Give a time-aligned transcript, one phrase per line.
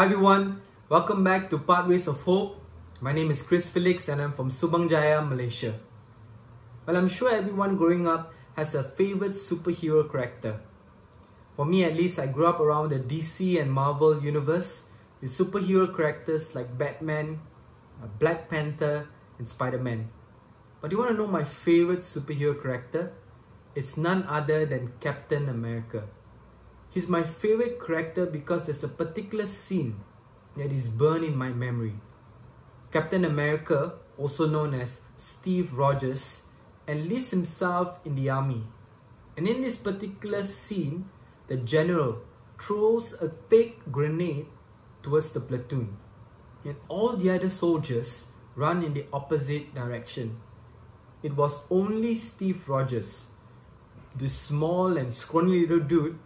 [0.00, 2.56] Hi everyone, welcome back to Pathways of Hope.
[3.02, 5.76] My name is Chris Felix and I'm from Subang Jaya, Malaysia.
[6.86, 10.60] Well, I'm sure everyone growing up has a favorite superhero character.
[11.54, 14.84] For me at least, I grew up around the DC and Marvel universe
[15.20, 17.44] with superhero characters like Batman,
[18.02, 19.06] uh, Black Panther,
[19.36, 20.08] and Spider-Man.
[20.80, 23.12] But you want to know my favorite superhero character?
[23.74, 26.08] It's none other than Captain America.
[26.90, 30.00] He's my favorite character because there's a particular scene
[30.56, 31.94] that is burned in my memory.
[32.90, 36.42] Captain America, also known as Steve Rogers,
[36.88, 38.64] enlists himself in the army.
[39.36, 41.08] And in this particular scene,
[41.46, 42.22] the general
[42.60, 44.46] throws a fake grenade
[45.04, 45.96] towards the platoon.
[46.64, 50.40] And all the other soldiers run in the opposite direction.
[51.22, 53.26] It was only Steve Rogers,
[54.16, 56.18] this small and scrawny little dude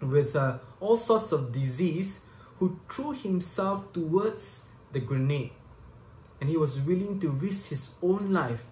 [0.00, 2.20] with uh, all sorts of disease
[2.58, 4.60] who threw himself towards
[4.92, 5.52] the grenade
[6.40, 8.64] and he was willing to risk his own life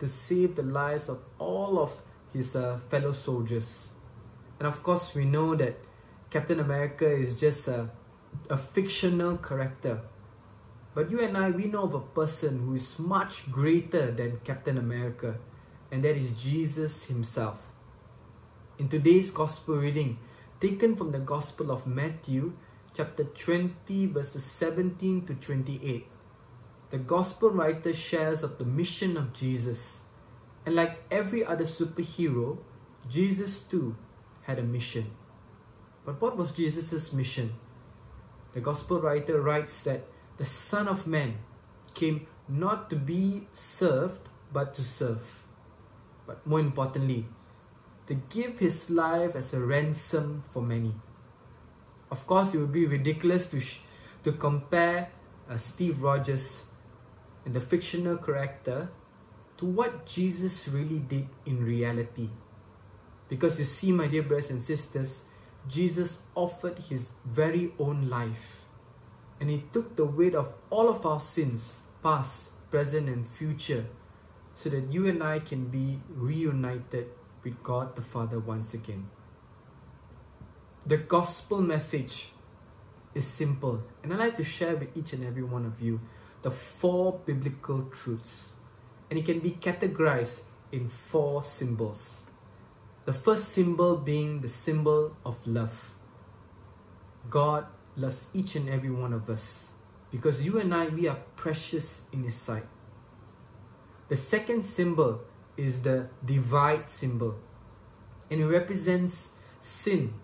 [0.00, 3.90] to save the lives of all of his uh, fellow soldiers.
[4.58, 5.78] And of course, we know that
[6.30, 7.90] Captain America is just a,
[8.50, 10.00] a fictional character.
[10.94, 14.76] But you and I, we know of a person who is much greater than Captain
[14.76, 15.38] America,
[15.90, 17.58] and that is Jesus himself.
[18.78, 20.18] In today's gospel reading,
[20.62, 22.52] taken from the Gospel of Matthew,
[22.94, 26.06] chapter 20, verses 17 to 28.
[26.90, 30.02] The Gospel writer shares of the mission of Jesus.
[30.64, 32.58] And like every other superhero,
[33.10, 33.96] Jesus too
[34.42, 35.10] had a mission.
[36.04, 37.54] But what was Jesus' mission?
[38.54, 41.38] The Gospel writer writes that the Son of Man
[41.92, 45.42] came not to be served, but to serve.
[46.24, 47.26] But more importantly,
[48.12, 50.92] to give his life as a ransom for many.
[52.10, 53.62] Of course, it would be ridiculous to,
[54.24, 55.08] to compare
[55.48, 56.64] uh, Steve Rogers
[57.46, 58.90] and the fictional character
[59.56, 62.28] to what Jesus really did in reality.
[63.30, 65.22] Because you see, my dear brothers and sisters,
[65.66, 68.66] Jesus offered his very own life
[69.40, 73.86] and he took the weight of all of our sins, past, present, and future,
[74.54, 77.06] so that you and I can be reunited
[77.44, 79.08] with God the Father once again.
[80.86, 82.32] The gospel message
[83.14, 86.00] is simple, and I'd like to share with each and every one of you
[86.42, 88.54] the four biblical truths,
[89.10, 90.42] and it can be categorized
[90.72, 92.22] in four symbols.
[93.04, 95.94] The first symbol being the symbol of love.
[97.28, 97.66] God
[97.96, 99.72] loves each and every one of us
[100.10, 102.66] because you and I, we are precious in His sight.
[104.08, 105.22] The second symbol
[105.56, 107.36] is the divide symbol.
[108.30, 109.30] And it represents
[109.60, 110.14] sin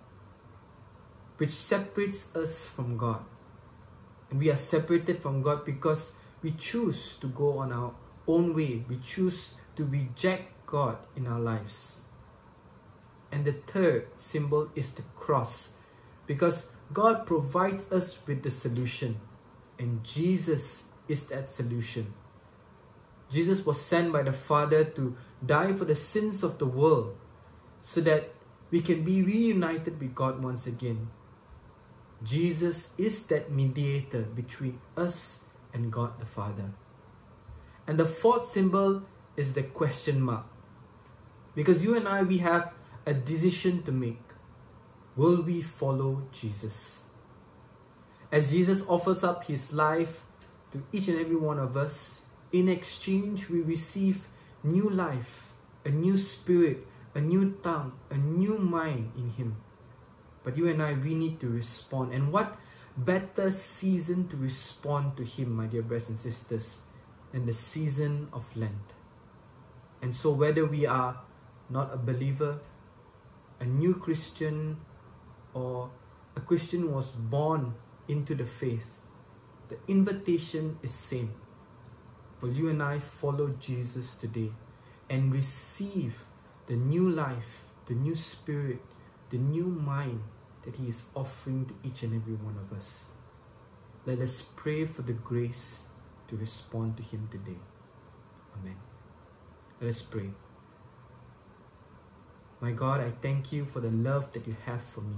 [1.36, 3.24] which separates us from God.
[4.30, 6.12] And we are separated from God because
[6.42, 7.94] we choose to go on our
[8.26, 8.84] own way.
[8.88, 12.00] We choose to reject God in our lives.
[13.30, 15.72] And the third symbol is the cross
[16.26, 19.20] because God provides us with the solution.
[19.78, 22.14] And Jesus is that solution
[23.30, 27.16] Jesus was sent by the Father to die for the sins of the world
[27.80, 28.30] so that
[28.70, 31.08] we can be reunited with God once again.
[32.22, 35.40] Jesus is that mediator between us
[35.72, 36.72] and God the Father.
[37.86, 39.02] And the fourth symbol
[39.36, 40.46] is the question mark.
[41.54, 42.72] Because you and I, we have
[43.06, 44.20] a decision to make.
[45.16, 47.02] Will we follow Jesus?
[48.30, 50.24] As Jesus offers up his life
[50.72, 52.20] to each and every one of us,
[52.52, 54.26] in exchange, we receive
[54.62, 55.52] new life,
[55.84, 59.56] a new spirit, a new tongue, a new mind in Him.
[60.44, 62.12] But you and I, we need to respond.
[62.12, 62.56] And what
[62.96, 66.80] better season to respond to Him, my dear brothers and sisters,
[67.32, 68.94] than the season of Lent?
[70.00, 71.20] And so, whether we are
[71.68, 72.60] not a believer,
[73.60, 74.78] a new Christian,
[75.52, 75.90] or
[76.36, 77.74] a Christian was born
[78.06, 78.86] into the faith,
[79.68, 81.34] the invitation is same
[82.40, 84.52] Will you and I follow Jesus today
[85.10, 86.14] and receive
[86.66, 88.82] the new life, the new spirit,
[89.30, 90.22] the new mind
[90.64, 93.06] that He is offering to each and every one of us?
[94.06, 95.82] Let us pray for the grace
[96.28, 97.58] to respond to Him today.
[98.56, 98.76] Amen.
[99.80, 100.30] Let us pray.
[102.60, 105.16] My God, I thank you for the love that you have for me.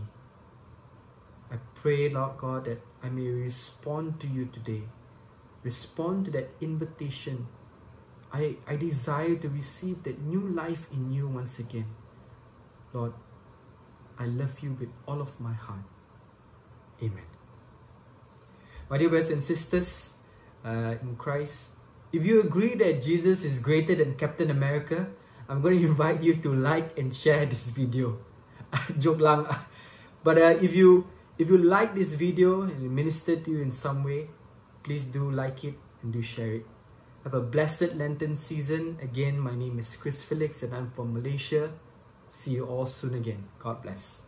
[1.50, 4.84] I pray, Lord God, that I may respond to you today
[5.62, 7.46] respond to that invitation.
[8.32, 11.86] I, I desire to receive that new life in you once again.
[12.92, 13.12] Lord,
[14.18, 15.84] I love you with all of my heart.
[17.02, 17.24] Amen.
[18.88, 20.12] My dear brothers and sisters
[20.64, 21.70] uh, in Christ,
[22.12, 25.08] if you agree that Jesus is greater than Captain America,
[25.48, 28.18] I'm going to invite you to like and share this video.
[28.98, 29.46] Joke lang.
[30.22, 31.08] But uh, if you
[31.40, 34.28] if you like this video and it ministered to you in some way,
[34.82, 36.66] please do like it and do share it.
[37.24, 38.98] Have a blessed Lenten season.
[39.02, 41.72] Again, my name is Chris Felix and I'm from Malaysia.
[42.30, 43.44] See you all soon again.
[43.58, 44.22] God bless.